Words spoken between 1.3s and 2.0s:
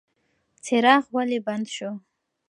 بند شو؟